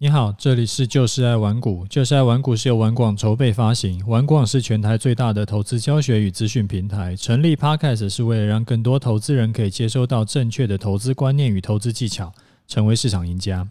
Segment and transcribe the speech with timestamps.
[0.00, 1.84] 你好，这里是就是爱玩股。
[1.90, 7.16] 就是爱玩股是由玩广筹备发行，玩广是全台最大的投资教学与资讯平台。
[7.16, 12.32] 成立 Podcast 是为了让更多投资人可以接收到正确的投资观念与投资技巧，
[12.68, 13.66] 成为市场赢家。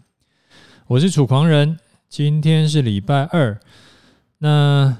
[0.88, 1.78] 我是楚狂人，
[2.10, 3.58] 今天是礼拜二。
[4.36, 4.98] 那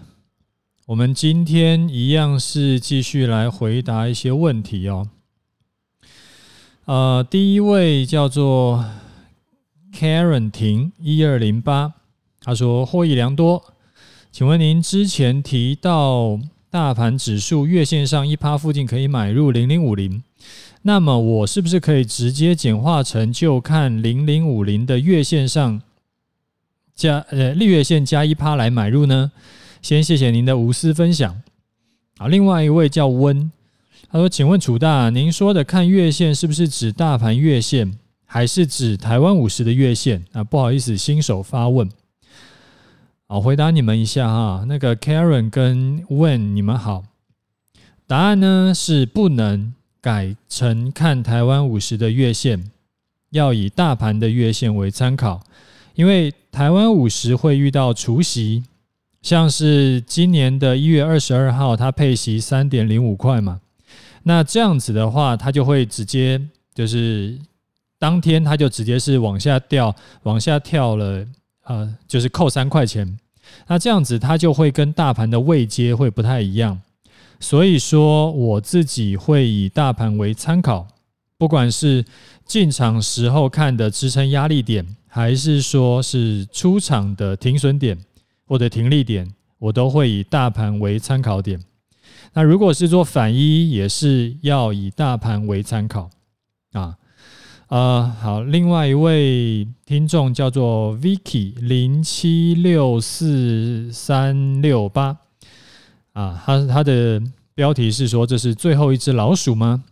[0.87, 5.11] 我们今天一样是继续来回答一些问题哦。
[6.87, 8.83] 呃，第一位叫做。
[9.93, 11.95] Karen 婷一二零八，
[12.41, 13.65] 他说获益良多，
[14.31, 16.39] 请问您之前提到
[16.71, 20.23] 大盘指数月线上一趴附近可以买入零零五零，
[20.83, 25.81] 那么我是不是可以直接简化成就看零零五零的月线上
[26.95, 29.33] 加呃日月线加一趴来买入呢？
[29.81, 31.43] 先谢谢您的无私分享。
[32.19, 33.51] 啊，另外一位叫温，
[34.11, 37.99] 他说，请问楚大，您说的看月线是不是指大盘月线？
[38.31, 40.45] 还是指台湾五十的月线啊？
[40.45, 41.89] 不好意思，新手发问。
[43.27, 44.67] 好，回答你们一下哈。
[44.69, 47.05] 那个 Karen 跟 Wen，你们好。
[48.07, 52.71] 答案呢是不能改成看台湾五十的月线，
[53.31, 55.41] 要以大盘的月线为参考。
[55.95, 58.63] 因为台湾五十会遇到除息，
[59.23, 63.63] 像是今年的一月二十二号，它配息三点零五块嘛。
[64.25, 66.39] 那这样子的话，它就会直接
[66.75, 67.39] 就是。
[67.99, 71.27] 当天它就直接是往下掉，往下跳了，
[71.65, 73.19] 呃，就是扣三块钱。
[73.67, 76.81] 那这样子它就会跟大盘的位阶会不太一样。
[77.41, 80.87] 所以说我自己会以大盘为参考，
[81.37, 82.05] 不管是
[82.45, 87.99] 进场时候看的支撑压力点，还是说是出场的停损点
[88.45, 91.61] 或者停利点，我都会以大盘为参考点。
[92.33, 96.11] 那如果是做反一，也是要以大盘为参考
[96.73, 96.97] 啊。
[97.69, 105.19] 呃，好，另外一位听众叫做 Vicky 零七六四三六八
[106.15, 107.23] 啊，他他的
[107.55, 109.85] 标题是说，这是最后一只老鼠吗？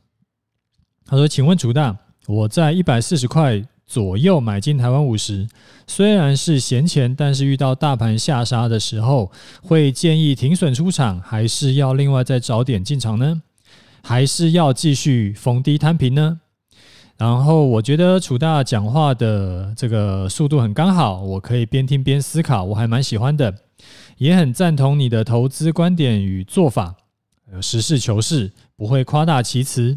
[1.04, 1.94] 他说，请问楚大，
[2.26, 5.46] 我在一百四十块左右买进台湾五十，
[5.86, 13.42] 虽然是闲钱，但是遇到大盘下杀的时候，会建议停损出场，还是要另外再找点进场呢？
[14.02, 16.40] 还是要继续逢低摊平呢？
[17.18, 23.54] 然后我觉得楚大讲话的这个速度很刚好，我可以边听边思考，我还蛮喜欢的，
[24.18, 26.96] 也很赞同你的投资观点与做法，
[27.62, 29.96] 实事求是，不会夸大其词。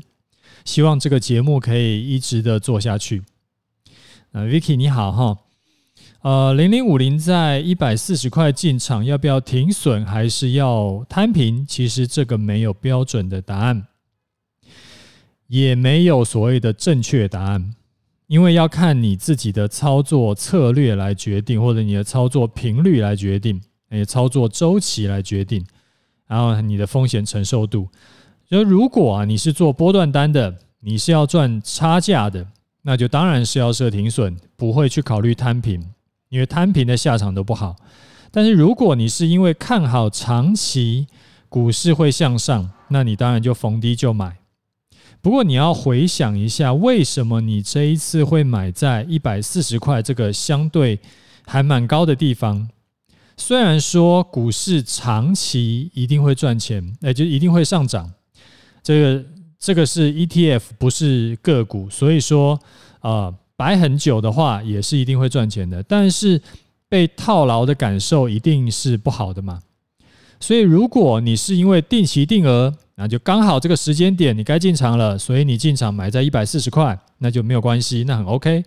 [0.63, 3.23] 希望这个节目可以一直的做下去。
[4.31, 5.37] 呃，Vicky 你好哈，
[6.21, 11.65] 呃，零零五零在一百四十块进场，要不要停损，还是要摊平？
[11.67, 13.87] 其实这个没有标准的答案。
[15.49, 17.73] 也没有所谓的正确答案，
[18.27, 23.59] 因为要看你自己的操作策略来决定，或者你的操作频率来决定，
[23.89, 25.65] 你的操作周期来决定，
[26.27, 27.89] 然后你的风险承受度。
[28.47, 32.45] 就如果啊你是做波段单的，你是要赚差价的，
[32.83, 35.83] 那就当然是要设停损，不会去考虑摊平，
[36.29, 37.75] 因为摊平的下场都不好。
[38.29, 41.07] 但是如果你是因为看好长期
[41.47, 44.37] 股市会向上，那你当然就逢低就买。
[45.21, 50.97] 不过你要回想一下，为什么你这一次会买在一百四十块这个相对
[51.45, 52.69] 还蛮高的地方？
[53.35, 58.11] 虽然说股市长期一定会赚钱，哎，就一定会上涨。
[58.81, 59.25] 这个
[59.59, 62.59] 这个是 ETF，不是个股，所以说
[63.01, 65.83] 啊，摆很久的话也是一定会赚钱的。
[65.83, 66.41] 但是
[66.87, 69.61] 被套牢的感受一定是不好的嘛。
[70.39, 78.61] 所以如果你是因为定期定额，那就刚好这个时间点你该进场了，所以你进场买在一百四十块，那就没有关系，那很 OK。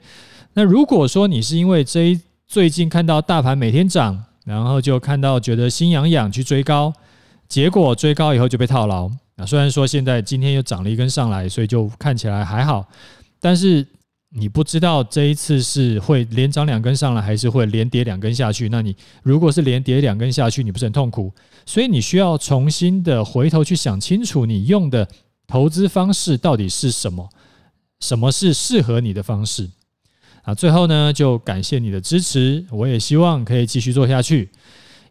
[0.54, 6.90] 那如果说你是因为这最近看到大盘每天涨，然后就看到觉得心痒痒去追高，
[7.46, 9.04] 结果追高以后就被套牢。
[9.36, 12.88] 啊，虽然说现在今天又涨了一根上来，所以就看起来还好，
[13.38, 13.86] 但是。
[14.34, 18.68] 你不知道这一次是会连涨两根上来，还是会连跌两根下去？
[18.70, 21.30] 那你如果是连跌两根下去，你不是很痛苦？
[21.66, 25.06] 所以你需要重新的回头去想清楚，你用的
[25.46, 27.28] 投资方式到底是什么？
[28.00, 29.70] 什么是适合你的方式？
[30.44, 34.50] 啊，最后呢，就感谢你的支持，我也希望可以继续做下去，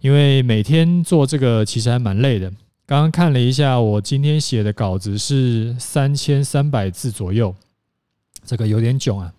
[0.02, 2.50] 因为每天做这个其实还蛮累的。
[2.88, 7.56] 刚刚看了一下，我今天写的稿子是三千三百字左右。
[8.46, 9.34] 这个有点囧啊！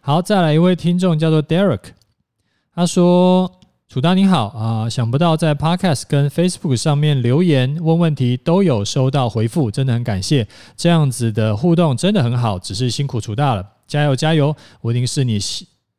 [0.00, 1.80] 好，再来一位听众叫做 Derek，
[2.74, 3.50] 他说
[3.88, 12.58] ：“楚大你好啊，想不到在 Podcast 跟 Facebook 上面留言问问题都有收到回复，真的很感谢，这样子的互动真的很好。
[12.58, 14.54] 只是辛苦楚大了，加油加油！
[14.80, 15.38] 我一定是你，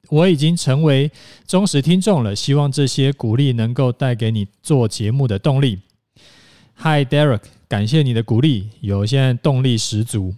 [0.09, 1.11] 我已经成为
[1.47, 5.79] 忠实听众了，希望这些鼓励能够带给你做节目的动力。
[6.77, 10.33] Hi Derek，感谢你的鼓励，有现在动力十足。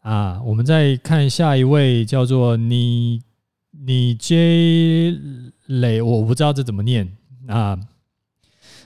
[0.00, 3.22] 啊，我们再看下一位，叫做你
[3.86, 5.16] 你 J
[5.66, 7.16] 磊，我不知道这怎么念
[7.46, 7.78] 啊。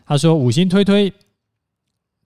[0.06, 1.12] 他说五星推推。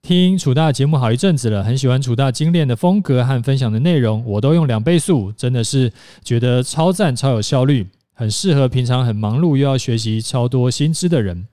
[0.01, 5.91] 听楚大节目好一阵子了，很喜欢楚大精炼的风格和分享的内容，我都用两倍速，真的是
[6.23, 11.45] 觉得超赞、超有效率，很适合平常很忙碌又要学习超多新知的人。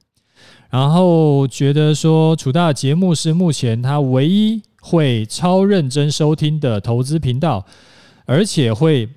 [0.71, 7.67] 然后觉得说楚大节目是目前他唯一会超认真收听的投资频道，
[8.25, 9.09] 而且会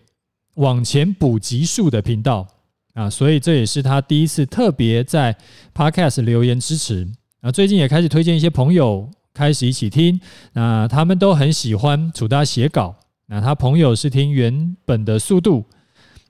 [0.56, 2.48] 往前补集数的频道
[2.94, 5.38] 啊，所以这也是他第一次特别在
[5.75, 7.07] Podcast 留言支持
[7.42, 9.10] 啊，最近也开始推荐一些朋友。
[9.31, 10.19] 开始一起听，
[10.51, 12.94] 那他们都很喜欢楚大写稿。
[13.27, 15.63] 那他朋友是听原本的速度，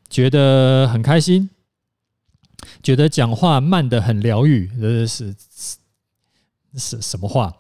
[0.10, 1.50] 觉得很开心，
[2.84, 4.70] 觉得讲话慢得很疗愈。
[4.80, 5.34] 这是
[6.76, 7.52] 是什么话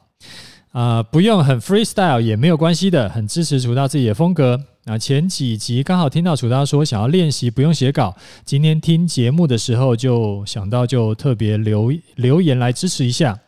[0.71, 4.59] 啊、不用很 freestyle 也没有关系的，很支持楚大自己的风格。
[4.85, 13.39] 那前几集刚好听到楚大说想要练习不用写稿，今天听节目的时候就想到就特别留留言来支持一下。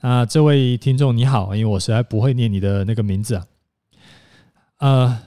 [0.00, 3.46] 啊，这位听众你好，因为我实在不会念你的那个名字啊。
[4.78, 5.18] 呃，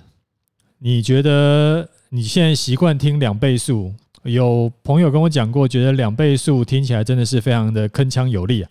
[0.80, 3.94] 你觉得你现在习惯听两倍速？
[4.24, 8.70] 有朋友跟我讲过，觉得两倍速听起来真的是非常的铿锵有力啊。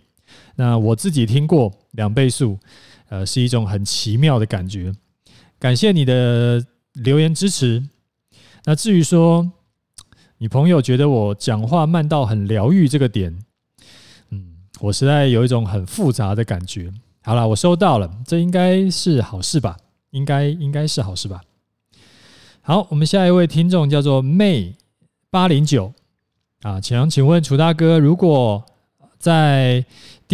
[0.56, 2.58] 那我自己听过两倍速，
[3.08, 4.94] 呃，是一种很奇妙的感觉。
[5.58, 7.82] 感谢你的留言支持。
[8.64, 9.50] 那至于说
[10.38, 13.36] 你朋友觉得我讲话慢到很疗愈这个点。
[14.30, 16.92] 嗯我实在有一种很复杂的感觉。
[17.22, 19.76] 好了，我收到了，这应该是好事吧？
[20.10, 21.40] 应该应该是好事吧？
[22.60, 24.74] 好，我们下一位听众叫做 May
[25.30, 25.92] 八零九
[26.62, 28.64] 啊，请请问楚大哥，如果
[29.18, 29.84] 在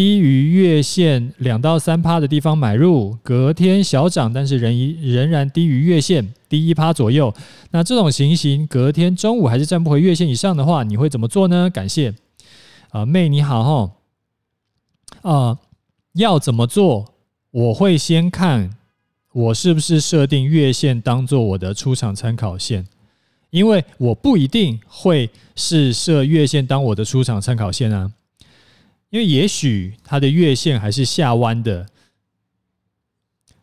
[0.00, 7.34] 低于月线两到三趴的地方买入，隔天小涨，但是仍一仍然低于月线低一趴左右，
[7.70, 11.68] 那这种情形隔天中午还是站不回月线以上的话，你会怎么做呢？
[11.68, 12.14] 感谢
[12.92, 13.92] 啊妹你好哈。
[15.20, 15.58] 啊、
[16.14, 17.12] 要怎么做？
[17.50, 18.70] 我会先看
[19.34, 22.86] 我是不是设定月线当做我的出场参考线，
[23.50, 28.10] 因为我不一定会是设月线当我的出场参考线啊，
[29.10, 31.86] 因为也许它的月线还是下弯的。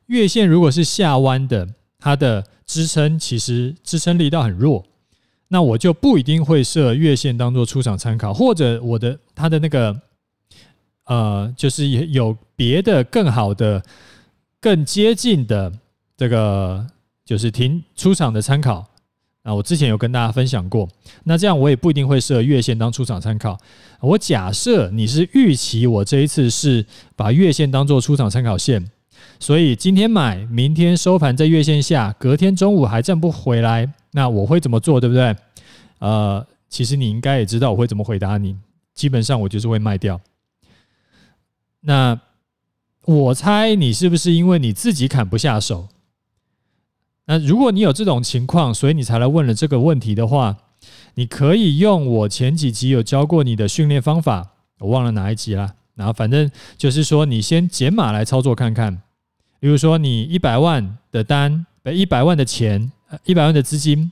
[0.05, 1.67] 月线如果是下弯的，
[1.99, 4.85] 它的支撑其实支撑力道很弱，
[5.47, 10.01] 那我就不一定会设月线当做出场参考，或者我的它的那个。
[11.09, 13.81] 呃，就是有别的更好的、
[14.59, 15.71] 更接近的
[16.17, 16.85] 这个，
[17.23, 18.85] 就是停出场的参考
[19.47, 19.53] 啊。
[19.53, 20.87] 我之前有跟大家分享过，
[21.23, 23.57] 那这样我也不一定会设月线当出场参考。
[24.01, 26.85] 我假设你是预期我这一次是
[27.15, 28.91] 把月线当做出场参考线，
[29.39, 35.35] 所以今天买，明天收盘在月线下，隔天中午还站不回来，那我会怎么做，对不对？
[35.99, 38.55] 呃，其实你应该也知道我会怎么回答你，
[38.93, 40.21] 基本上我就是会卖掉。
[41.81, 42.19] 那
[43.05, 45.87] 我猜你是不是因为你自己砍不下手？
[47.27, 50.55] 那如果你有这种情况，所以你才来问了这个问题的话，
[51.15, 55.75] 你可以用我前几集有教过你的训练方法，我忘了哪一集了。
[55.95, 59.01] 然后反正就是说，你先减码来操作看看。
[59.59, 62.91] 比如说，你一百万的单，一百万的钱，
[63.25, 64.11] 一百万的资金，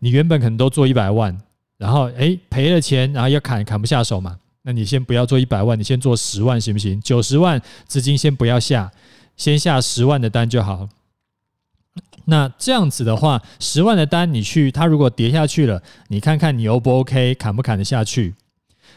[0.00, 1.38] 你原本可能都做一百万，
[1.76, 4.38] 然后诶赔了钱，然后要砍砍不下手嘛。
[4.62, 7.00] 那你先不要做一百万，你先做十万行不行？
[7.02, 8.90] 九十万资金先不要下，
[9.36, 10.88] 先下十万的单就好。
[12.26, 18.34] 那这样子的话，十万的单你去，它如果跌下去了，你看看你 O 不 OK，砍不砍得下去？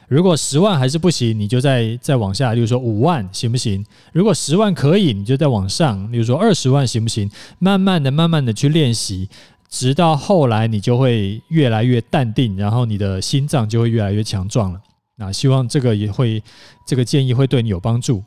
[0.07, 3.83] 如果十万还是不行，你就再再往下，例如说五万行不行？
[4.13, 7.29] 如果十万可以，你就再往上，例如说二十万行不行？
[7.57, 9.27] 慢慢的、慢慢的去练习，
[9.67, 14.79] 直到后来你就会越来越淡定，然后你的心脏就会越来越强壮了。
[15.17, 16.43] 那希望这个也会，
[16.85, 18.23] 这个建议会对你有帮助。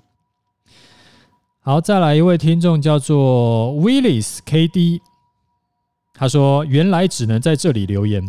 [1.68, 5.00] 好，再来一位听众叫做 Willis KD，
[6.14, 8.26] 他说原来只能在这里留言。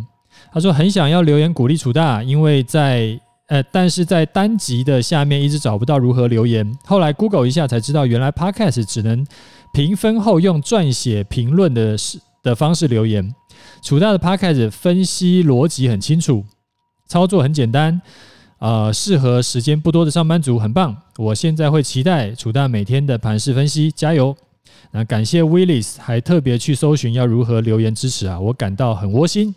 [0.51, 3.17] 他说很想要留言鼓励楚大，因为在
[3.47, 6.69] 呃，但是在单集的下面一直找不到如何留言。
[6.83, 9.25] 后来 Google 一下才知道，原来 Podcast 只能
[9.71, 13.33] 评分后用撰写评论的式的方式留言。
[13.81, 16.43] 楚大的 Podcast 分析逻辑很清楚，
[17.07, 18.01] 操作很简单。
[18.59, 20.95] 呃，适合时间不多的上班族，很棒。
[21.17, 24.35] 我现在会期待楚大每天的盘势分析，加油！
[24.91, 29.55] 那感谢 Willis，还特别去搜寻要如何留言支持啊，我感到很窝心。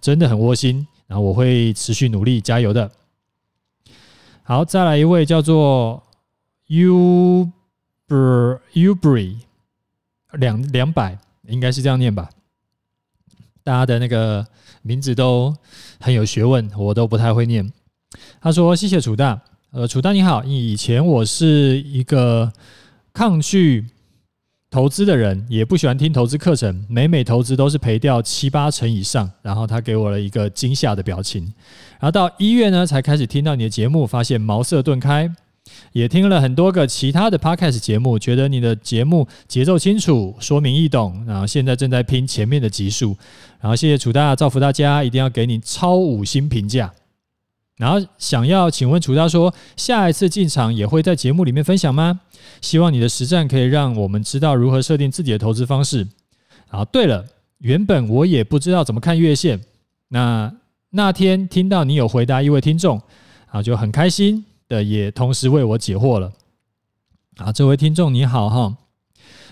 [0.00, 0.86] 真的很窝心。
[1.06, 2.90] 然后我会持续努力，加油的。
[4.42, 6.02] 好，再来一位叫做
[6.68, 7.50] Uber
[8.72, 9.36] Ubry
[10.32, 11.18] 两两百，
[11.48, 12.30] 应该是这样念吧？
[13.62, 14.46] 大家的那个
[14.82, 15.54] 名字都
[16.00, 17.72] 很有学问，我都不太会念。
[18.40, 19.40] 他说：“谢谢楚大，
[19.72, 22.52] 呃，楚大你好，以前我是一个
[23.12, 23.84] 抗拒
[24.70, 31.42] 投资的人，也不喜欢听投资课程，每每投资都是赔掉七八成以上。”然后他给我了一个惊吓的表情。
[32.00, 35.32] 然后到一月呢，才开始听到你的节目，发现茅塞顿开。
[35.92, 41.24] 也听了很多个其他的 podcast 节目，觉得你的节目节奏清楚，说明易懂。
[41.26, 43.16] 然后现在正在拼前面的集数。
[43.60, 46.92] 然后谢谢楚大，造福大家，一定要给你超五星评价。
[47.76, 52.20] 然后想要请问楚大说，下一次进场也会在节目里面分享吗？
[52.60, 56.06] 希望你的实战可以让我们知道如何设定自己的投资方式。
[56.68, 57.26] 好，对了，
[57.58, 59.60] 原本我也不知道怎么看月线，
[60.08, 60.52] 那
[60.90, 63.00] 那天听到你有回答一位听众，
[63.46, 64.44] 啊，就很开心。
[64.68, 66.32] 的也同时为我解惑了
[67.36, 67.52] 啊！
[67.52, 68.74] 这位听众你好哈，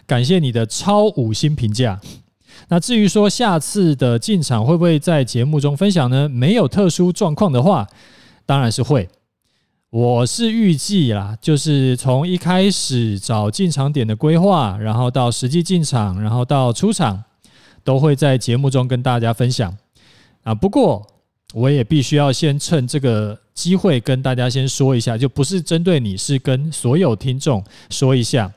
[0.06, 2.00] 感谢你的超五星评价。
[2.68, 6.28] 那至于说下次的进场会不会在节目中分享呢？
[6.28, 7.86] 没有特殊状况的话，
[8.46, 9.08] 当然是会。
[9.90, 17.24] 我是预计啦，就是从一开始找进场点的规划，然后到实际进场，然后到出场，
[17.82, 19.76] 都会在节目中跟大家分享
[20.44, 20.54] 啊。
[20.54, 21.06] 不过
[21.54, 23.38] 我也必须要先趁这个。
[23.52, 28.50] 机会跟大家先说一下，就不是针对你，是跟所有听众说一下。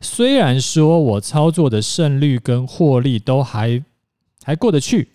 [0.00, 3.82] 虽然说我操作的胜率跟获利都还
[4.42, 5.08] 还过得去，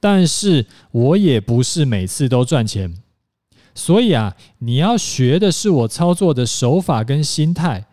[0.00, 2.94] 但是我也不是每次都赚钱。
[3.74, 7.86] 所以啊，你要学的是我操作的手法跟心态。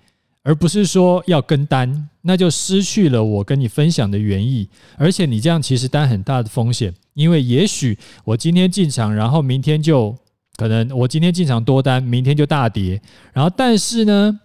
[0.43, 4.67] 而不是说要跟单，那就失去了我跟你分享的原意。
[4.97, 10.17] 而且你这样其实担很大的风险，因为也许我今天进场，然后明天就
[10.55, 12.99] 可能我今天进场多单，明天就大跌。
[13.33, 14.39] 然后但是呢，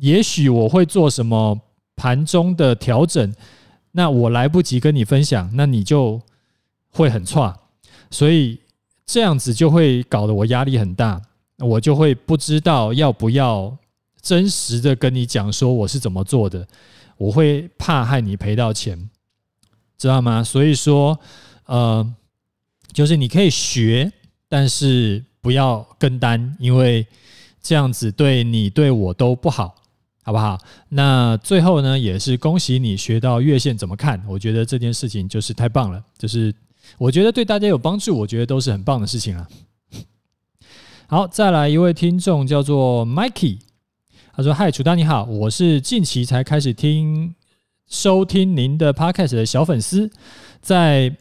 [0.00, 1.58] 也许我会做什么
[1.94, 3.34] 盘中的调整，
[3.92, 6.20] 那我来不及跟你分享，那你就
[6.90, 7.58] 会很差。
[8.10, 8.58] 所以
[9.06, 11.22] 这样子就会搞得我压力很大，
[11.58, 13.76] 我就会不知道要不要。
[14.22, 16.68] 真实的跟你讲说我是怎么做的，
[17.16, 19.08] 我会怕害你赔到钱，
[19.96, 20.44] 知道吗？
[20.44, 21.18] 所以说，
[21.64, 22.06] 呃，
[22.92, 24.12] 就是你可以学，
[24.46, 27.06] 但是不要跟单，因为
[27.62, 29.74] 这样子对你对我都不好，
[30.22, 30.58] 好不好？
[30.90, 36.54] 那最后呢，也是恭喜你学到月线怎么看，我觉得这件事情就是太棒了，就是
[36.98, 39.48] 我觉得对大家有帮助，我觉得都是很棒的事情啊。
[41.06, 43.58] 好，再来一位听众叫做 Mikey。
[44.32, 47.34] 他说：“嗨，楚丹你好，我是近期才开始听
[47.88, 50.10] 收听您的 Podcast 的小粉丝，
[50.62, 51.16] 在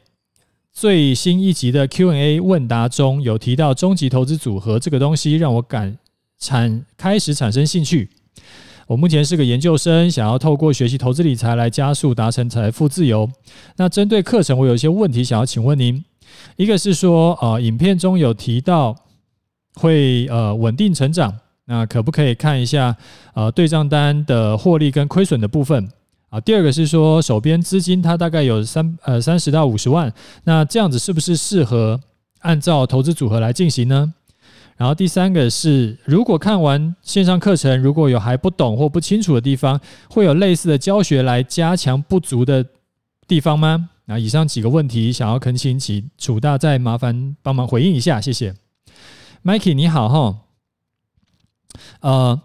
[0.72, 5.98] 最新一集的 Q&A 问答中有提到终极投资组合这个东西，让我感
[6.38, 8.10] 产开始产生兴趣。
[8.90, 13.30] 我目前是个研究生，想要透过学习投资理财来加速达成财富自由。
[13.78, 16.04] 那针对课程，我有一些问题想要请问您。
[16.56, 18.96] 一个是说，呃，影片中有提到
[19.76, 21.32] 会呃稳定成长。”
[21.70, 22.98] 那可不可以看一下
[23.36, 25.88] 呃对账单的获利跟亏损的部分
[26.30, 26.40] 啊？
[26.40, 30.12] 第二个是说手边资金它大概有三呃三十到五十万，
[30.46, 32.00] 那这样子是不是适合
[32.40, 34.16] 按照投资组合来进行呢？
[34.80, 39.78] 然后第三个是如果看完线上课程，如果有还不懂或不清楚的地方，
[40.10, 42.66] 会有类似的教学来加强不足的
[43.28, 43.90] 地方吗？
[44.06, 48.56] 那以上几个问题想要恳请请楚大再麻烦帮忙回应一下，谢谢。
[49.44, 50.38] Mikey 你好哈。
[52.00, 52.42] 呃，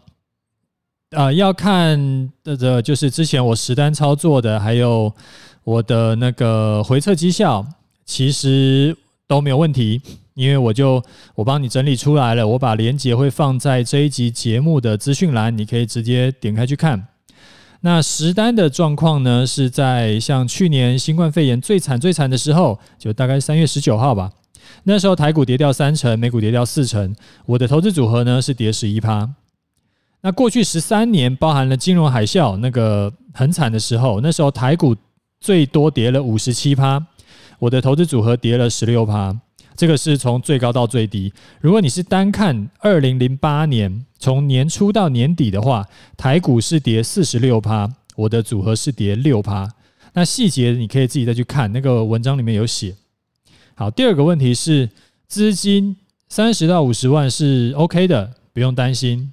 [1.10, 5.14] 呃，要看的的就是之前我实单操作的，还有
[5.62, 7.64] 我的那个回测绩效，
[8.04, 8.96] 其实
[9.28, 10.02] 都没有问题，
[10.34, 11.02] 因为我就
[11.34, 17.06] 我帮你整理出来了，我把链接会放在这一集节目的资讯栏，你可以直接点开去看。
[17.82, 24.32] 那实单的状况呢，是在像去年新冠肺炎最惨最惨的时候，就大概三月十九号吧。
[24.84, 27.14] 那时候台股跌掉三成，美股跌掉四成，
[27.46, 29.28] 我的投资组合呢是跌十一趴。
[30.22, 34.96] 那过去十三年包含了金融海啸那个很惨的时候，那时候台股
[35.38, 37.06] 最多跌了五十七趴，
[37.58, 39.38] 我的投资组合跌了十六趴。
[39.76, 41.33] 这个是从最高到最低。
[41.61, 49.69] 如果你是单看二零零八年从年初到年底的话，台股是跌四十六趴，我的组合是跌六趴。
[50.12, 52.95] 那细节你可以自己再去看，那个文章里面有写。
[53.75, 54.88] 好，第二个问题是
[55.26, 55.97] 资金
[56.28, 59.33] 三十到五十万是 OK 的，不用担心，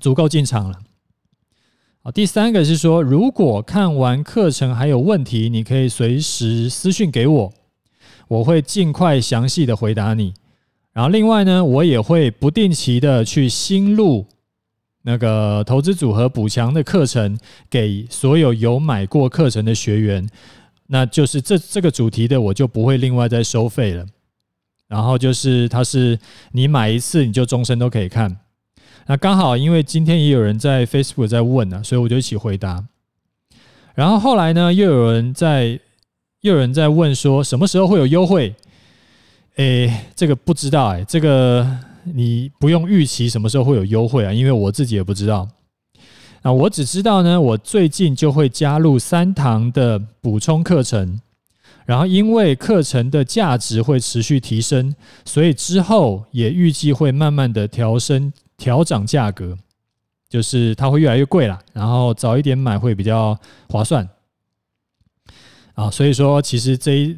[0.00, 0.78] 足够进场了。
[2.02, 7.52] 好，第三个是说，如果看完课程还有问题，你可以随时私讯给我，
[8.28, 10.34] 我会尽快详细的回答你。
[10.92, 14.26] 然后另外呢，我也会不定期的去新录
[15.02, 17.38] 那个投资组合补强的课程，
[17.68, 20.28] 给所有有买过课程的学员。
[20.86, 24.06] 那就是这这个主题的，我就不会另外再收费了。
[24.86, 26.18] 然后就是它是
[26.52, 28.36] 你买一次你就终身都可以看。
[29.06, 32.84] 那刚好因为今天也有人在 Facebook 在问呢、啊，所以我就一起回答。
[33.94, 35.80] 然后后来呢，又有人在
[36.44, 38.54] 又有人在问说什么时候会有优惠？
[39.56, 41.66] 诶，这个不知道哎，这个
[42.02, 45.48] 你不用预期什么时候会有优惠啊，因为我自己也不知道。
[46.42, 51.18] 那我只知道呢，我最近就会加入三堂的补充课程，
[51.86, 58.30] 然后因为课程的价值会持续提升，所以之后也预计会慢慢的调升。
[58.58, 59.56] 调涨价格，
[60.28, 63.36] 就是它会越来越贵了，然后早一点买会比较
[63.68, 64.06] 划算
[65.74, 65.90] 啊。
[65.90, 67.16] 所以说，其实这一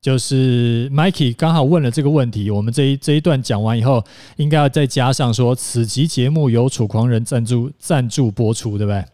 [0.00, 4.04] 就是 Mikey 刚好问了这个问题，我们这一这一段讲完以后，
[4.36, 9.04] 应该要再加上说，此集节目由楚狂人赞助赞助播出，对不对？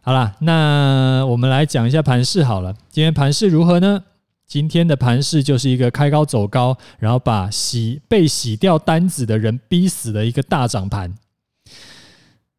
[0.00, 4.04] 好了，那我们来讲一下盘势好了，今天盘势如何呢？
[4.46, 11.14] 今天的盘势就是一个开高走高，然后把洗被洗掉单子的人逼死的一个大涨盘，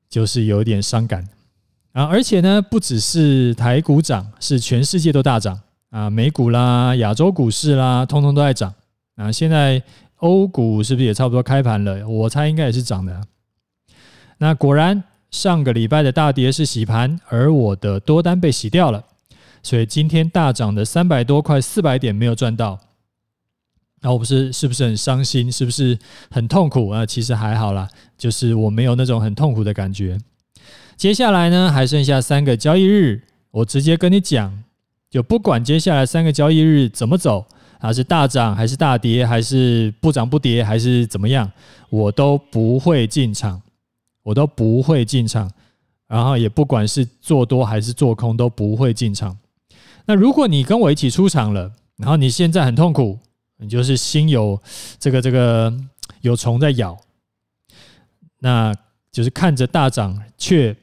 [0.09, 1.24] 就是有点伤感
[1.95, 2.03] 啊！
[2.03, 5.57] 而且呢，不只是台股涨，是全世界都大涨
[5.91, 6.09] 啊！
[6.09, 8.73] 美股啦、亚洲股市啦，通通都在涨
[9.15, 9.31] 啊！
[9.31, 9.81] 现在
[10.17, 12.05] 欧股是不是也差不多开盘了？
[12.05, 13.21] 我猜应该也是涨的。
[14.39, 19.01] 那果然，上个礼拜的大跌是洗盘，而我的多单被洗掉了。
[19.63, 22.77] 所以今天大涨的三百多块，四百点没有赚到，
[24.01, 25.49] 那我不是是不是很伤心？
[25.49, 25.97] 是不是
[26.29, 27.05] 很痛苦啊？
[27.05, 27.87] 其实还好啦，
[28.17, 30.19] 就是我没有那种很痛苦的感觉。
[30.97, 34.63] 接下来呢，还剩下三个交易日，我直接跟你讲，
[35.09, 37.45] 就不管接下来三个交易日怎么走，
[37.79, 41.51] 还是大涨还是大跌，还是不涨不跌，还是怎么样，
[41.89, 43.61] 我都不会进场，
[44.24, 45.51] 我都不会进场，
[46.07, 49.37] 然后也不管是做多还是做空，都不会进场。
[50.05, 53.20] 那如果你跟我一起出场了，然后你现在很痛苦，
[53.57, 54.59] 你就是心有
[54.98, 55.74] 这个这个
[56.22, 56.98] 有虫在咬，
[58.39, 58.74] 那
[59.11, 60.75] 就是看着大涨却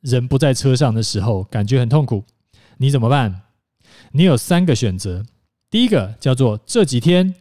[0.00, 2.24] 人不在车上的时候，感觉很痛苦。
[2.76, 3.42] 你怎么办？
[4.12, 5.24] 你有三个选择。
[5.70, 7.34] 第一个叫做这几天，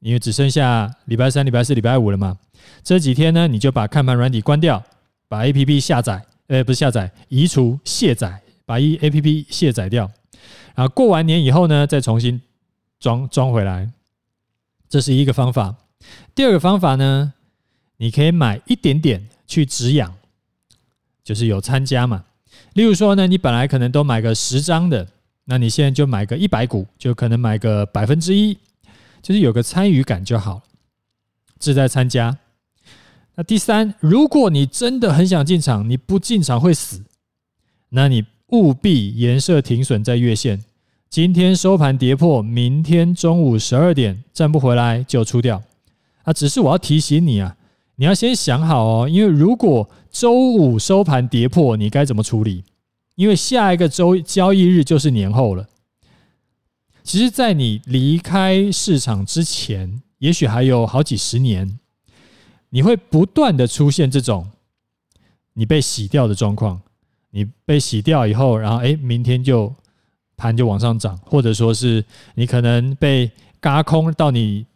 [0.00, 2.38] 因为只剩下礼拜三、礼拜四、礼拜五了嘛，
[2.82, 4.82] 这几天呢，你就把看盘软体关掉，
[5.28, 10.10] 把 APP 下载，呃，不是下载，移除、卸载，把一 APP 卸载掉。
[10.74, 12.40] 然后过完年以后呢，再重新
[12.98, 13.90] 装装回来，
[14.88, 15.74] 这是一个方法。
[16.34, 17.34] 第二个方法呢，
[17.98, 20.14] 你可以买一点点去止痒，
[21.24, 22.24] 就是有参加嘛。
[22.74, 25.06] 例如说呢，你本来可能都买个十张的，
[25.44, 28.56] 那你现在就买个一百股，就可能买个百分之一，
[29.20, 30.62] 就是有个参与感就好了，
[31.58, 32.38] 志在参加。
[33.34, 37.02] 那第三，如果你真的很想进场，你不进场会死，
[37.90, 38.24] 那你。
[38.52, 40.62] 务必颜色停损在月线，
[41.08, 45.62] 今天收盘跌破，明天中午十二点站不回来就出掉。
[46.24, 47.56] 啊，只是我要提醒你啊，
[47.96, 52.62] 你要先想好哦，因为如果周五收盘跌破，你该怎么处理？
[53.16, 55.66] 因为下一个周交易日就是年后了。
[57.02, 61.78] 其实，在你离开市场之前，也许还有好几十年，
[62.68, 64.48] 你会不断的出现这种
[65.54, 66.80] 你被洗掉的状况。
[67.34, 69.74] 你被洗掉以后，然后哎，明天就
[70.36, 74.66] 盘就往上涨，或者说是你可能被轧空到你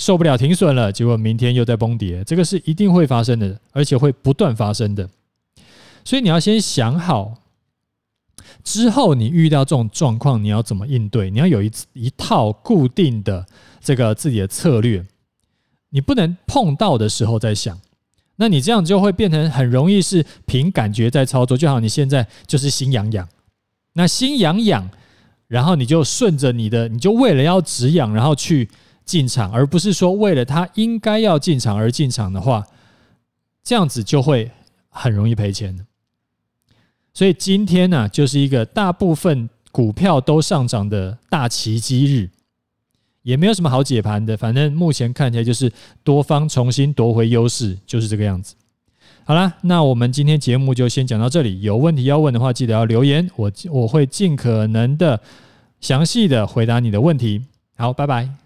[0.00, 5.06] 受不了停损了，结果明天又在崩跌，这个是一定会发生的，而且会不断发生的。
[6.06, 7.34] 所以你要先想好，
[8.64, 11.30] 之后你遇到这种状况，你要怎么应对？
[11.30, 13.44] 你要有一一套固定的
[13.78, 15.04] 这个自己的策略，
[15.90, 17.78] 你不能碰到的时候再想。
[18.36, 23.28] 那你这样就会变成很容易是凭感觉在操作，就好你现在就是心痒痒，
[23.92, 24.90] 那心痒痒，
[25.46, 28.66] 然后你就顺着你的，你就为了要止痒，然后去
[29.10, 32.64] 进场，而不是说为了他应该要进场而进场的话，
[33.64, 34.48] 这样子就会
[34.88, 35.84] 很容易赔钱。
[37.12, 42.30] 所以今天呢，就是一个大部分股票都上涨的大奇迹日。
[43.22, 45.70] 也没有什么好解盘的，反正目前看起来就是
[46.02, 48.54] 多方重新夺回优势，就是这个样子。
[49.24, 51.60] 好啦，那我们今天节目就先讲到这里。
[51.60, 55.20] 有问题要问的话，记得要留言，我我会尽可能的
[55.80, 57.44] 详细的回答你的问题。
[57.76, 58.40] 好，拜拜。